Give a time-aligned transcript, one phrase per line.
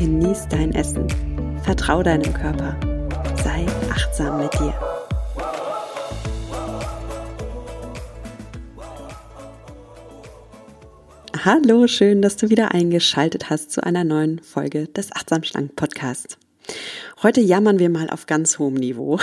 [0.00, 1.06] genieß dein Essen.
[1.62, 2.74] Vertrau deinem Körper.
[3.44, 4.72] Sei achtsam mit dir.
[11.44, 16.38] Hallo, schön, dass du wieder eingeschaltet hast zu einer neuen Folge des Achtsam Schlank Podcasts.
[17.22, 19.18] Heute jammern wir mal auf ganz hohem Niveau.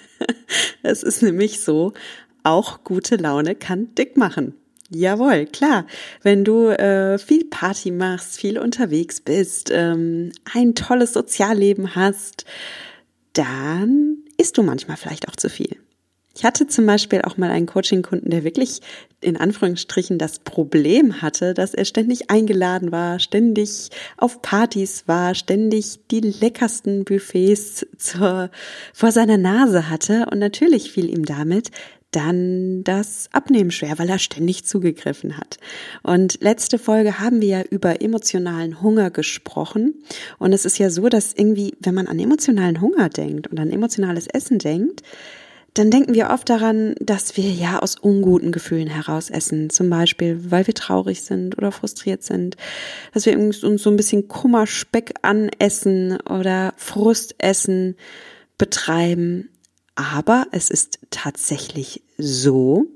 [0.82, 1.94] es ist nämlich so,
[2.42, 4.54] auch gute Laune kann dick machen.
[4.90, 5.86] Jawohl, klar.
[6.22, 12.44] Wenn du äh, viel Party machst, viel unterwegs bist, ähm, ein tolles Sozialleben hast,
[13.32, 15.76] dann isst du manchmal vielleicht auch zu viel.
[16.36, 18.80] Ich hatte zum Beispiel auch mal einen Coaching-Kunden, der wirklich
[19.20, 26.00] in Anführungsstrichen das Problem hatte, dass er ständig eingeladen war, ständig auf Partys war, ständig
[26.10, 28.50] die leckersten Buffets zur,
[28.92, 30.26] vor seiner Nase hatte.
[30.30, 31.70] Und natürlich fiel ihm damit
[32.14, 35.58] dann das Abnehmen schwer, weil er ständig zugegriffen hat.
[36.02, 40.02] Und letzte Folge haben wir ja über emotionalen Hunger gesprochen.
[40.38, 43.70] Und es ist ja so, dass irgendwie, wenn man an emotionalen Hunger denkt und an
[43.70, 45.02] emotionales Essen denkt,
[45.74, 49.70] dann denken wir oft daran, dass wir ja aus unguten Gefühlen heraus essen.
[49.70, 52.56] Zum Beispiel, weil wir traurig sind oder frustriert sind.
[53.12, 57.96] Dass wir uns so ein bisschen Kummerspeck anessen oder Frustessen
[58.56, 59.50] betreiben.
[59.94, 62.86] Aber es ist tatsächlich so,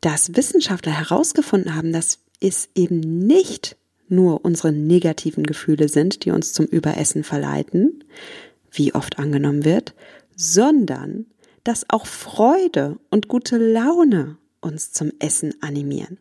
[0.00, 3.76] dass Wissenschaftler herausgefunden haben, dass es eben nicht
[4.08, 8.04] nur unsere negativen Gefühle sind, die uns zum Überessen verleiten,
[8.70, 9.94] wie oft angenommen wird,
[10.36, 11.26] sondern
[11.64, 16.18] dass auch Freude und gute Laune uns zum Essen animieren.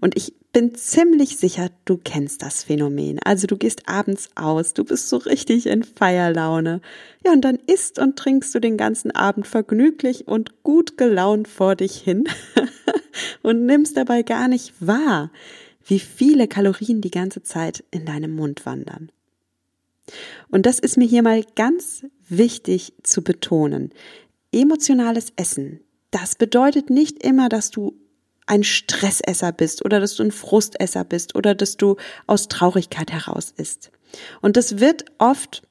[0.00, 3.18] Und ich bin ziemlich sicher, du kennst das Phänomen.
[3.24, 6.80] Also du gehst abends aus, du bist so richtig in Feierlaune.
[7.24, 11.76] Ja, und dann isst und trinkst du den ganzen Abend vergnüglich und gut gelaunt vor
[11.76, 12.24] dich hin
[13.42, 15.30] und nimmst dabei gar nicht wahr,
[15.84, 19.10] wie viele Kalorien die ganze Zeit in deinem Mund wandern.
[20.48, 23.92] Und das ist mir hier mal ganz wichtig zu betonen.
[24.52, 25.80] Emotionales Essen,
[26.10, 27.94] das bedeutet nicht immer, dass du
[28.48, 33.52] ein Stressesser bist oder dass du ein Frustesser bist oder dass du aus Traurigkeit heraus
[33.56, 33.90] isst.
[34.40, 35.62] Und das wird oft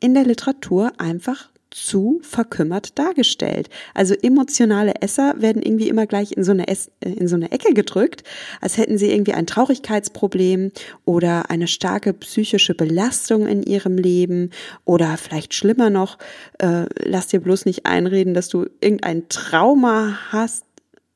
[0.00, 3.68] in der Literatur einfach zu verkümmert dargestellt.
[3.94, 7.52] Also emotionale Esser werden irgendwie immer gleich in so eine, Ess äh, in so eine
[7.52, 8.24] Ecke gedrückt,
[8.60, 10.72] als hätten sie irgendwie ein Traurigkeitsproblem
[11.04, 14.50] oder eine starke psychische Belastung in ihrem Leben
[14.84, 16.18] oder vielleicht schlimmer noch,
[16.58, 20.64] äh, lass dir bloß nicht einreden, dass du irgendein Trauma hast,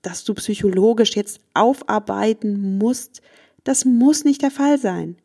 [0.07, 3.23] dass du psychologisch jetzt aufarbeiten musst,
[3.65, 5.17] das muss nicht der Fall sein.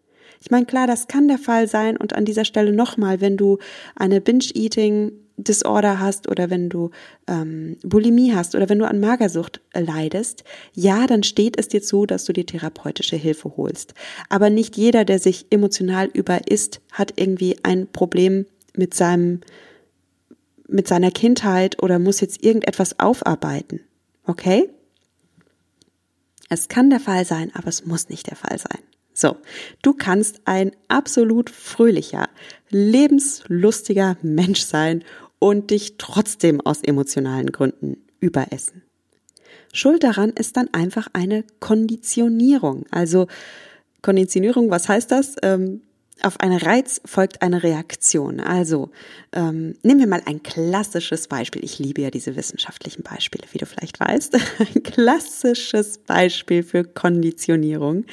[0.41, 3.57] Ich meine, klar, das kann der Fall sein und an dieser Stelle nochmal, wenn du
[3.95, 5.12] eine Binge-Eating
[5.44, 6.91] Disorder hast oder wenn du
[7.28, 12.06] ähm, Bulimie hast oder wenn du an Magersucht leidest, ja, dann steht es dir zu,
[12.06, 13.94] dass du die therapeutische Hilfe holst.
[14.28, 19.41] Aber nicht jeder, der sich emotional überisst, hat irgendwie ein Problem mit seinem
[20.72, 23.79] mit seiner Kindheit oder muss jetzt irgendetwas aufarbeiten.
[24.25, 24.69] Okay?
[26.50, 28.81] Es kann der Fall sein, aber es muss nicht der Fall sein.
[29.13, 29.38] So,
[29.81, 32.29] du kannst ein absolut fröhlicher,
[32.69, 35.03] lebenslustiger Mensch sein
[35.40, 38.84] und dich trotzdem aus emotionalen Gründen überessen.
[39.74, 42.85] Schuld daran ist dann einfach eine Konditionierung.
[42.91, 43.28] Also
[44.02, 45.35] Konditionierung, was heißt das?
[45.44, 45.81] Ähm,
[46.24, 48.40] auf einen Reiz folgt eine Reaktion.
[48.40, 48.90] Also
[49.31, 51.63] ähm, nehmen wir mal ein klassisches Beispiel.
[51.63, 54.35] Ich liebe ja diese wissenschaftlichen Beispiele, wie du vielleicht weißt.
[54.59, 58.06] Ein klassisches Beispiel für Konditionierung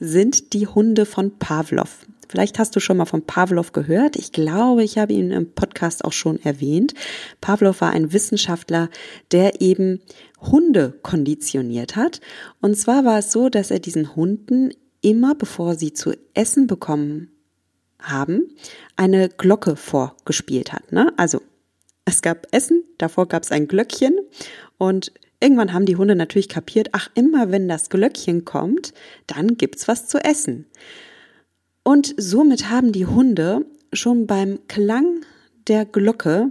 [0.00, 2.06] sind die Hunde von Pavlov.
[2.28, 4.16] Vielleicht hast du schon mal von Pavlov gehört.
[4.16, 6.94] Ich glaube, ich habe ihn im Podcast auch schon erwähnt.
[7.40, 8.90] Pavlov war ein Wissenschaftler,
[9.30, 10.00] der eben
[10.40, 12.20] Hunde konditioniert hat.
[12.60, 14.72] Und zwar war es so, dass er diesen Hunden
[15.02, 17.30] immer bevor sie zu essen bekommen
[18.00, 18.56] haben,
[18.96, 20.92] eine Glocke vorgespielt hat.
[20.92, 21.12] Ne?
[21.16, 21.42] Also
[22.04, 24.18] es gab Essen, davor gab es ein Glöckchen
[24.78, 28.94] und irgendwann haben die Hunde natürlich kapiert, ach, immer wenn das Glöckchen kommt,
[29.26, 30.66] dann gibt's was zu essen.
[31.82, 35.24] Und somit haben die Hunde schon beim Klang
[35.68, 36.50] der Glocke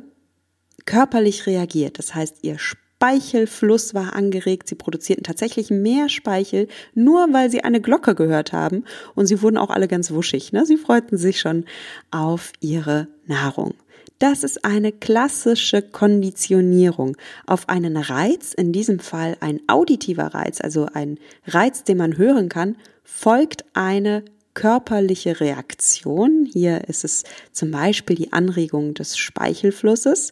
[0.86, 2.00] körperlich reagiert.
[2.00, 2.58] Das heißt, ihr
[2.98, 4.68] Speichelfluss war angeregt.
[4.68, 8.86] Sie produzierten tatsächlich mehr Speichel, nur weil sie eine Glocke gehört haben.
[9.16, 10.54] Und sie wurden auch alle ganz wuschig.
[10.54, 10.66] Ne?
[10.66, 11.66] Sie freuten sich schon
[12.12, 13.74] auf ihre Nahrung.
[14.20, 20.88] Das ist eine klassische Konditionierung auf einen Reiz, in diesem Fall ein auditiver Reiz, also
[20.94, 24.24] ein Reiz, den man hören kann, folgt eine
[24.56, 26.50] körperliche Reaktion.
[26.52, 30.32] Hier ist es zum Beispiel die Anregung des Speichelflusses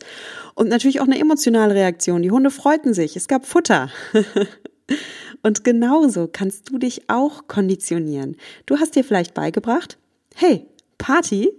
[0.56, 2.24] und natürlich auch eine emotionale Reaktion.
[2.24, 3.92] Die Hunde freuten sich, es gab Futter.
[5.44, 8.38] und genauso kannst du dich auch konditionieren.
[8.66, 10.00] Du hast dir vielleicht beigebracht,
[10.34, 10.66] hey,
[10.98, 11.52] Party,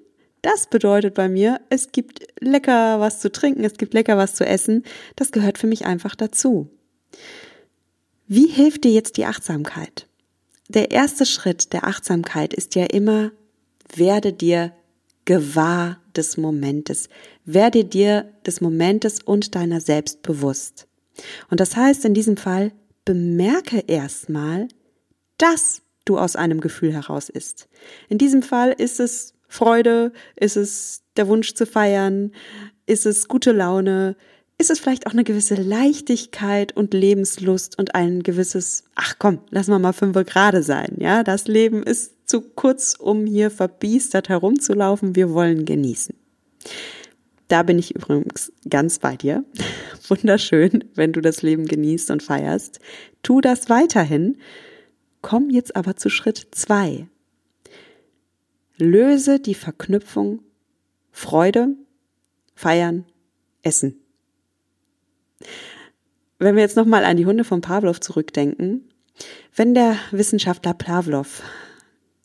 [0.43, 4.45] das bedeutet bei mir, es gibt lecker was zu trinken, es gibt lecker was zu
[4.45, 4.83] essen.
[5.17, 6.69] Das gehört für mich einfach dazu.
[8.27, 10.07] Wie hilft dir jetzt die Achtsamkeit?
[10.69, 13.33] Der erste Schritt der Achtsamkeit ist ja immer,
[13.95, 14.73] werde dir
[15.25, 17.09] gewahr des Momentes.
[17.45, 20.87] Werde dir des Momentes und deiner selbst bewusst.
[21.51, 22.73] Und das heißt in diesem Fall,
[23.05, 24.69] bemerke erstmal,
[25.39, 27.69] dass du aus einem Gefühl heraus ist.
[28.09, 30.13] In diesem Fall ist es Freude?
[30.37, 32.33] Ist es der Wunsch zu feiern?
[32.87, 34.17] Ist es gute Laune?
[34.57, 39.67] Ist es vielleicht auch eine gewisse Leichtigkeit und Lebenslust und ein gewisses, ach komm, lass
[39.67, 41.25] mal mal fünf gerade sein, ja?
[41.25, 45.17] Das Leben ist zu kurz, um hier verbiestert herumzulaufen.
[45.17, 46.15] Wir wollen genießen.
[47.49, 49.45] Da bin ich übrigens ganz bei dir.
[50.09, 52.79] Wunderschön, wenn du das Leben genießt und feierst.
[53.23, 54.39] Tu das weiterhin.
[55.21, 57.09] Komm jetzt aber zu Schritt zwei.
[58.77, 60.41] Löse die Verknüpfung
[61.11, 61.77] Freude,
[62.55, 63.05] Feiern,
[63.63, 64.04] Essen.
[66.39, 68.89] Wenn wir jetzt nochmal an die Hunde von Pavlov zurückdenken,
[69.55, 71.43] wenn der Wissenschaftler Pavlov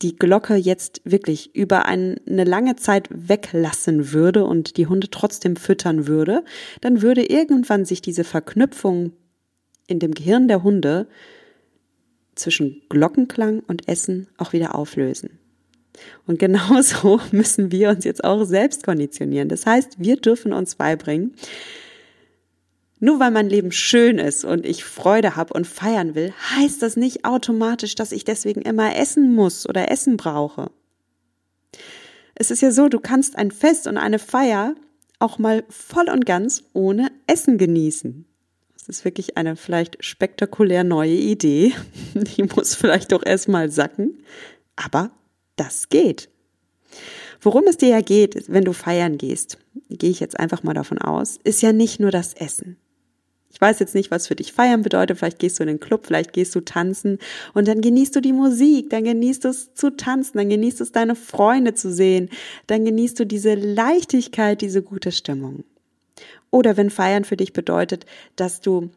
[0.02, 6.06] die Glocke jetzt wirklich über eine lange Zeit weglassen würde und die Hunde trotzdem füttern
[6.06, 6.44] würde,
[6.80, 9.12] dann würde irgendwann sich diese Verknüpfung
[9.86, 11.06] in dem Gehirn der Hunde
[12.34, 15.38] zwischen Glockenklang und Essen auch wieder auflösen.
[16.26, 19.48] Und genauso müssen wir uns jetzt auch selbst konditionieren.
[19.48, 21.34] Das heißt, wir dürfen uns beibringen,
[23.00, 26.96] nur weil mein Leben schön ist und ich Freude habe und feiern will, heißt das
[26.96, 30.70] nicht automatisch, dass ich deswegen immer essen muss oder Essen brauche.
[32.34, 34.74] Es ist ja so, du kannst ein Fest und eine Feier
[35.18, 38.24] auch mal voll und ganz ohne Essen genießen.
[38.74, 41.74] Das ist wirklich eine vielleicht spektakulär neue Idee.
[42.14, 44.24] Die muss vielleicht doch erstmal sacken.
[44.76, 45.10] Aber
[45.56, 46.30] das geht.
[47.42, 49.58] Worum es dir ja geht, wenn du feiern gehst,
[49.90, 52.76] gehe ich jetzt einfach mal davon aus, ist ja nicht nur das Essen.
[53.52, 55.18] Ich weiß jetzt nicht, was für dich feiern bedeutet.
[55.18, 57.18] Vielleicht gehst du in den Club, vielleicht gehst du tanzen
[57.52, 60.92] und dann genießt du die Musik, dann genießt du es zu tanzen, dann genießt es
[60.92, 62.30] deine Freunde zu sehen,
[62.68, 65.64] dann genießt du diese Leichtigkeit, diese gute Stimmung.
[66.50, 68.06] Oder wenn feiern für dich bedeutet,
[68.36, 68.90] dass du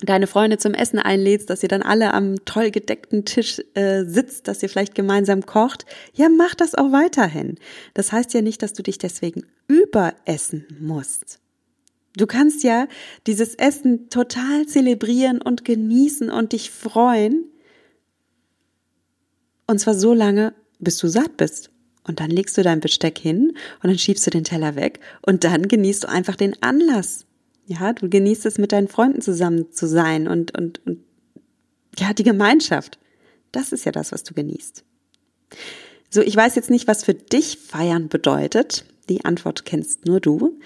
[0.00, 4.48] deine Freunde zum Essen einlädst, dass ihr dann alle am toll gedeckten Tisch äh, sitzt,
[4.48, 7.56] dass ihr vielleicht gemeinsam kocht, ja, mach das auch weiterhin.
[7.94, 11.41] Das heißt ja nicht, dass du dich deswegen überessen musst.
[12.16, 12.88] Du kannst ja
[13.26, 17.44] dieses Essen total zelebrieren und genießen und dich freuen.
[19.66, 21.70] Und zwar so lange, bis du satt bist.
[22.04, 25.44] Und dann legst du dein Besteck hin und dann schiebst du den Teller weg und
[25.44, 27.26] dann genießt du einfach den Anlass
[27.66, 30.98] ja, du genießt es, mit deinen Freunden zusammen zu sein und, und, und
[31.98, 32.98] ja, die Gemeinschaft.
[33.52, 34.84] Das ist ja das, was du genießt.
[36.10, 38.84] So, ich weiß jetzt nicht, was für dich feiern bedeutet.
[39.08, 40.58] Die Antwort kennst nur du.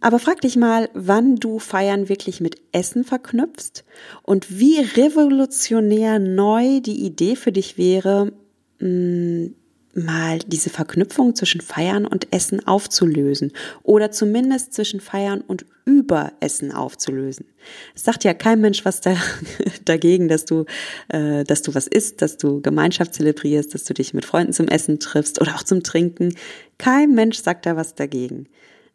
[0.00, 3.84] Aber frag dich mal, wann du Feiern wirklich mit Essen verknüpfst
[4.22, 8.32] und wie revolutionär neu die Idee für dich wäre,
[8.78, 9.50] mh,
[9.94, 13.52] mal diese Verknüpfung zwischen Feiern und Essen aufzulösen
[13.82, 17.46] oder zumindest zwischen Feiern und Überessen aufzulösen.
[17.94, 19.16] Es sagt ja kein Mensch was da,
[19.84, 20.64] dagegen, dass du,
[21.08, 24.68] äh, dass du was isst, dass du Gemeinschaft zelebrierst, dass du dich mit Freunden zum
[24.68, 26.34] Essen triffst oder auch zum Trinken.
[26.78, 28.46] Kein Mensch sagt da was dagegen.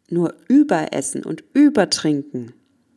[0.08, 2.52] Nur Überessen und Übertrinken,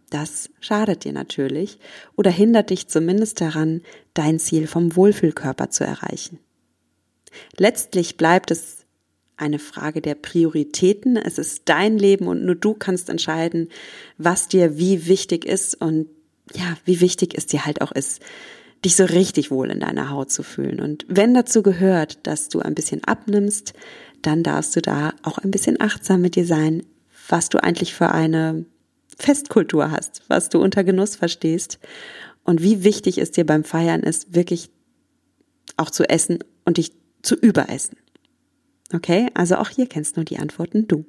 [0.10, 1.80] das schadet dir natürlich
[2.16, 3.82] oder hindert dich zumindest daran,
[4.14, 6.40] dein Ziel vom Wohlfühlkörper zu erreichen.
[7.58, 8.86] Letztlich bleibt es
[9.38, 11.16] eine Frage der Prioritäten.
[11.16, 13.70] Es ist dein Leben und nur du kannst entscheiden,
[14.18, 16.08] was dir wie wichtig ist und
[16.54, 18.22] ja, wie wichtig es dir halt auch ist,
[18.84, 20.80] dich so richtig wohl in deiner Haut zu fühlen.
[20.80, 23.74] Und wenn dazu gehört, dass du ein bisschen abnimmst,
[24.24, 26.84] dann darfst du da auch ein bisschen achtsam mit dir sein,
[27.30, 28.66] was du eigentlich für eine
[29.18, 31.80] Festkultur hast, was du unter Genuss verstehst
[32.44, 34.70] und wie wichtig es dir beim Feiern ist, wirklich
[35.78, 37.98] auch zu essen und dich zu überessen.
[38.94, 41.06] Okay, also auch hier kennst du die Antworten du.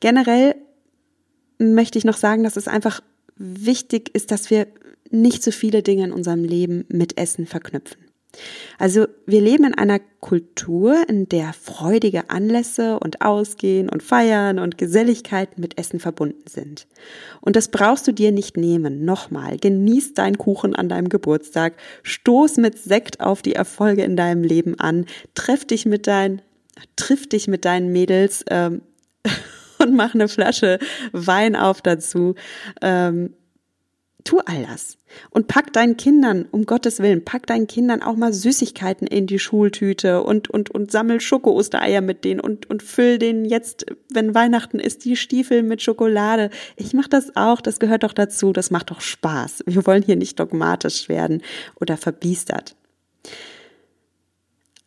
[0.00, 0.54] Generell
[1.58, 3.00] möchte ich noch sagen, dass es einfach
[3.36, 4.68] wichtig ist, dass wir
[5.10, 8.03] nicht so viele Dinge in unserem Leben mit Essen verknüpfen.
[8.78, 14.78] Also wir leben in einer Kultur, in der freudige Anlässe und Ausgehen und Feiern und
[14.78, 16.86] Geselligkeiten mit Essen verbunden sind.
[17.40, 19.04] Und das brauchst du dir nicht nehmen.
[19.04, 24.42] Nochmal, genieß deinen Kuchen an deinem Geburtstag, stoß mit Sekt auf die Erfolge in deinem
[24.42, 26.42] Leben an, treff dich mit deinen,
[26.96, 28.82] triff dich mit deinen Mädels ähm,
[29.78, 30.78] und mach eine Flasche
[31.12, 32.34] Wein auf dazu.
[32.80, 33.34] Ähm,
[34.24, 34.96] Tu all das.
[35.28, 39.38] Und pack deinen Kindern, um Gottes Willen, pack deinen Kindern auch mal Süßigkeiten in die
[39.38, 44.80] Schultüte und, und, und sammel Schoko-Ostereier mit denen und, und füll denen jetzt, wenn Weihnachten
[44.80, 46.48] ist, die Stiefel mit Schokolade.
[46.76, 49.64] Ich mach das auch, das gehört doch dazu, das macht doch Spaß.
[49.66, 51.42] Wir wollen hier nicht dogmatisch werden
[51.78, 52.76] oder verbiestert.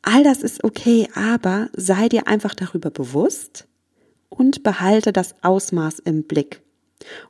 [0.01, 3.67] All das ist okay, aber sei dir einfach darüber bewusst
[4.29, 6.61] und behalte das Ausmaß im Blick.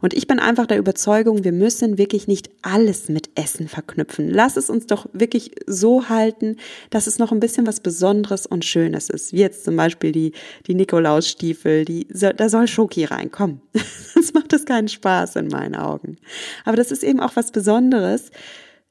[0.02, 4.30] Und ich bin einfach der Überzeugung, wir müssen wirklich nicht alles mit Essen verknüpfen.
[4.30, 6.58] Lass es uns doch wirklich so halten,
[6.90, 9.34] dass es noch ein bisschen was Besonderes und Schönes ist.
[9.34, 10.32] Wie jetzt zum Beispiel die,
[10.68, 13.62] die Nikolausstiefel, die, da soll Schoki reinkommen.
[14.14, 16.18] Sonst macht es keinen Spaß in meinen Augen.
[16.64, 18.32] Aber das ist eben auch was Besonderes.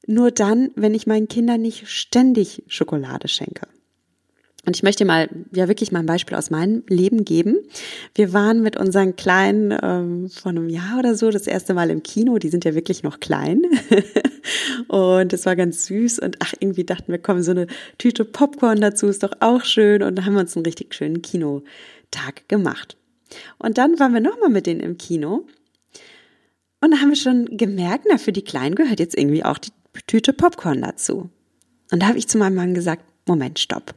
[0.05, 3.67] Nur dann, wenn ich meinen Kindern nicht ständig Schokolade schenke.
[4.67, 7.55] Und ich möchte mal, ja wirklich mal ein Beispiel aus meinem Leben geben.
[8.13, 12.03] Wir waren mit unseren Kleinen ähm, vor einem Jahr oder so das erste Mal im
[12.03, 12.37] Kino.
[12.37, 13.61] Die sind ja wirklich noch klein.
[14.89, 16.19] und es war ganz süß.
[16.19, 20.03] Und ach, irgendwie dachten wir, komm, so eine Tüte Popcorn dazu ist doch auch schön.
[20.03, 22.97] Und dann haben wir uns einen richtig schönen Kinotag gemacht.
[23.59, 25.47] Und dann waren wir nochmal mit denen im Kino.
[26.81, 29.71] Und da haben wir schon gemerkt, na, für die Kleinen gehört jetzt irgendwie auch die
[30.07, 31.29] Tüte Popcorn dazu.
[31.89, 33.95] Und da habe ich zu meinem Mann gesagt, Moment, stopp.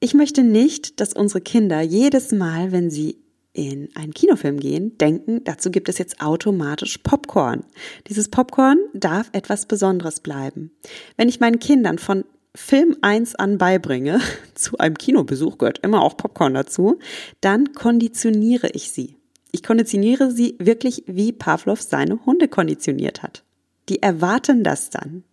[0.00, 3.18] Ich möchte nicht, dass unsere Kinder jedes Mal, wenn sie
[3.52, 7.64] in einen Kinofilm gehen, denken, dazu gibt es jetzt automatisch Popcorn.
[8.06, 10.70] Dieses Popcorn darf etwas Besonderes bleiben.
[11.16, 12.24] Wenn ich meinen Kindern von
[12.54, 14.20] Film 1 an beibringe,
[14.54, 16.98] zu einem Kinobesuch gehört immer auch Popcorn dazu,
[17.40, 19.16] dann konditioniere ich sie.
[19.50, 23.42] Ich konditioniere sie wirklich, wie Pavlov seine Hunde konditioniert hat.
[23.88, 25.24] Die erwarten das dann.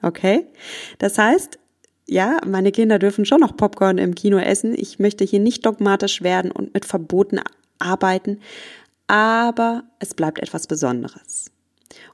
[0.00, 0.46] Okay?
[0.98, 1.58] Das heißt,
[2.08, 4.74] ja, meine Kinder dürfen schon noch Popcorn im Kino essen.
[4.76, 7.40] Ich möchte hier nicht dogmatisch werden und mit Verboten
[7.78, 8.40] arbeiten,
[9.06, 11.50] aber es bleibt etwas Besonderes.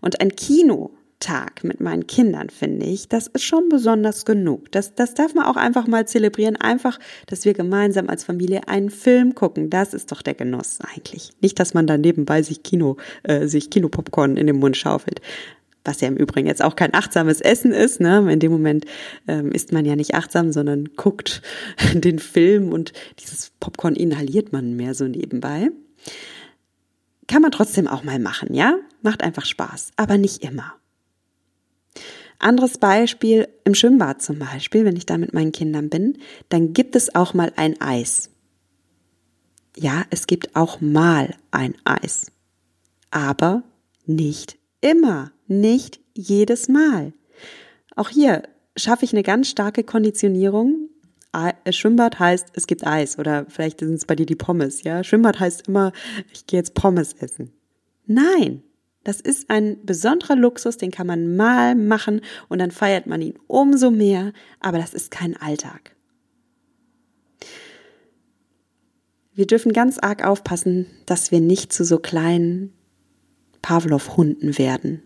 [0.00, 4.70] Und ein Kinotag mit meinen Kindern, finde ich, das ist schon besonders genug.
[4.72, 6.56] Das, das darf man auch einfach mal zelebrieren.
[6.56, 9.70] Einfach, dass wir gemeinsam als Familie einen Film gucken.
[9.70, 11.30] Das ist doch der Genuss eigentlich.
[11.40, 15.20] Nicht, dass man da nebenbei sich Kino, äh, sich Kinopopcorn in den Mund schaufelt
[15.84, 18.00] was ja im Übrigen jetzt auch kein achtsames Essen ist.
[18.00, 18.32] Ne?
[18.32, 18.86] In dem Moment
[19.28, 21.42] ähm, isst man ja nicht achtsam, sondern guckt
[21.94, 25.70] den Film und dieses Popcorn inhaliert man mehr so nebenbei.
[27.26, 28.76] Kann man trotzdem auch mal machen, ja?
[29.02, 30.74] Macht einfach Spaß, aber nicht immer.
[32.38, 36.96] Anderes Beispiel, im Schwimmbad zum Beispiel, wenn ich da mit meinen Kindern bin, dann gibt
[36.96, 38.30] es auch mal ein Eis.
[39.76, 42.30] Ja, es gibt auch mal ein Eis.
[43.10, 43.62] Aber
[44.06, 47.12] nicht immer nicht jedes Mal.
[47.96, 48.42] Auch hier
[48.76, 50.88] schaffe ich eine ganz starke Konditionierung.
[51.68, 55.02] Schwimmbad heißt, es gibt Eis oder vielleicht sind es bei dir die Pommes, ja.
[55.02, 55.92] Schwimmbad heißt immer,
[56.32, 57.52] ich gehe jetzt Pommes essen.
[58.06, 58.62] Nein,
[59.02, 63.34] das ist ein besonderer Luxus, den kann man mal machen und dann feiert man ihn
[63.48, 65.96] umso mehr, aber das ist kein Alltag.
[69.34, 72.72] Wir dürfen ganz arg aufpassen, dass wir nicht zu so kleinen
[73.60, 75.02] Pavlov-Hunden werden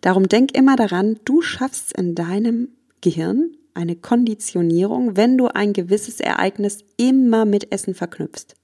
[0.00, 2.68] Darum denk immer daran, du schaffst in deinem
[3.00, 8.54] Gehirn eine Konditionierung, wenn du ein gewisses Ereignis immer mit Essen verknüpfst.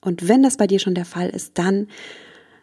[0.00, 1.88] Und wenn das bei dir schon der Fall ist, dann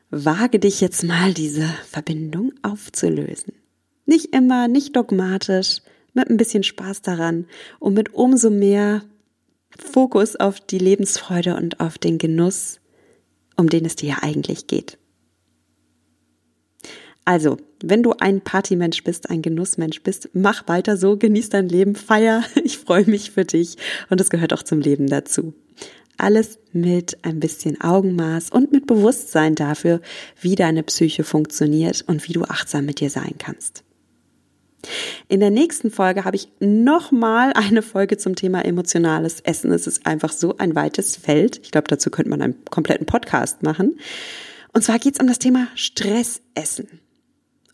[0.09, 3.53] wage dich jetzt mal diese Verbindung aufzulösen.
[4.05, 5.81] Nicht immer, nicht dogmatisch,
[6.13, 7.45] mit ein bisschen Spaß daran
[7.79, 9.03] und mit umso mehr
[9.77, 12.79] Fokus auf die Lebensfreude und auf den Genuss,
[13.55, 14.97] um den es dir ja eigentlich geht.
[17.27, 21.93] Also, wenn du ein Partymensch bist, ein Genussmensch bist, mach weiter so, genieß dein Leben,
[21.93, 22.45] feier.
[22.63, 23.75] Ich freue mich für dich
[24.09, 25.53] und es gehört auch zum Leben dazu.
[26.15, 29.99] Alles mit ein bisschen Augenmaß und mit Bewusstsein dafür,
[30.39, 33.83] wie deine Psyche funktioniert und wie du achtsam mit dir sein kannst.
[35.27, 39.73] In der nächsten Folge habe ich nochmal eine Folge zum Thema emotionales Essen.
[39.73, 41.59] Es ist einfach so ein weites Feld.
[41.61, 43.99] Ich glaube, dazu könnte man einen kompletten Podcast machen.
[44.71, 47.01] Und zwar geht es um das Thema Stressessen.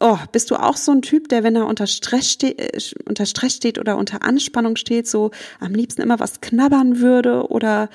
[0.06, 3.26] Oh, bist du auch so ein Typ, der, wenn er unter Stress, ste äh, unter
[3.26, 5.32] Stress steht oder unter Anspannung steht, so
[5.62, 7.90] am liebsten immer was knabbern würde oder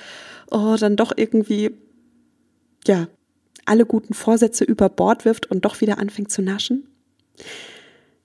[0.49, 1.69] oh, dann doch irgendwie,
[2.87, 3.05] ja,
[3.65, 6.87] alle guten Vorsätze über Bord wirft und doch wieder anfängt zu naschen?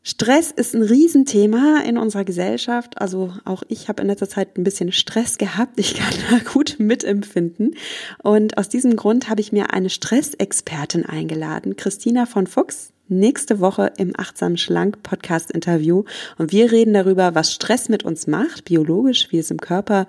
[0.02, 2.98] Stress ist ein Riesenthema in unserer Gesellschaft.
[3.02, 5.78] Also auch ich habe in letzter Zeit ein bisschen Stress gehabt.
[5.78, 7.76] Ich kann da gut mitempfinden.
[8.22, 13.92] Und aus diesem Grund habe ich mir eine Stressexpertin eingeladen, Christina von Fuchs, nächste Woche
[13.98, 16.04] im Achtsam Schlank Podcast Interview.
[16.38, 20.06] Und wir reden darüber, was Stress mit uns macht, biologisch, wie es im Körper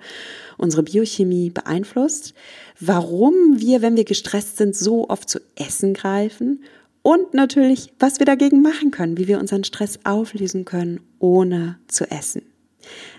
[0.56, 2.34] unsere Biochemie beeinflusst,
[2.80, 6.62] warum wir, wenn wir gestresst sind, so oft zu essen greifen
[7.02, 12.10] und natürlich, was wir dagegen machen können, wie wir unseren Stress auflösen können, ohne zu
[12.10, 12.42] essen.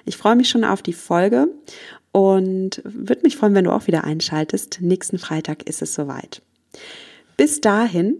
[0.06, 1.48] Ich freue mich schon auf die Folge
[2.12, 4.80] und würde mich freuen, wenn du auch wieder einschaltest.
[4.82, 6.42] Nächsten Freitag ist es soweit.
[7.38, 8.16] Bis dahin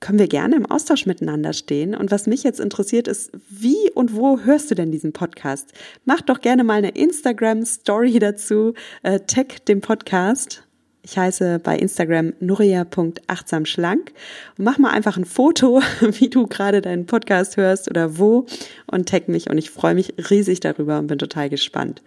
[0.00, 1.94] können wir gerne im Austausch miteinander stehen.
[1.94, 5.72] Und was mich jetzt interessiert ist, wie und wo hörst du denn diesen Podcast?
[6.04, 10.62] Mach doch gerne mal eine Instagram-Story dazu, äh, tag den Podcast
[11.02, 14.12] ich heiße bei Instagram nuria.achtsamschlank
[14.58, 18.46] mach mal einfach ein Foto, wie du gerade deinen Podcast hörst oder wo
[18.86, 22.02] und tag mich und ich freue mich riesig darüber und bin total gespannt.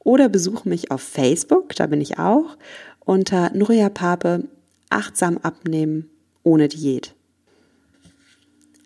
[0.00, 2.58] Oder besuch mich auf Facebook, da bin ich auch,
[3.00, 4.44] unter Nuria Pape
[4.90, 6.10] achtsam abnehmen
[6.42, 7.13] ohne Diät.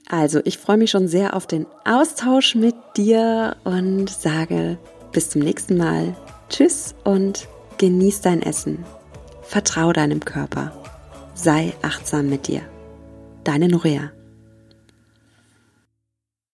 [0.08, 4.78] Also, ich freue mich schon sehr auf den Austausch mit dir und sage
[5.12, 6.16] bis zum nächsten Mal.
[6.48, 7.46] Tschüss und
[7.76, 8.84] genieß dein Essen.
[9.42, 10.72] Vertrau deinem Körper.
[11.34, 12.62] Sei achtsam mit dir.
[13.44, 14.10] Deine Norea.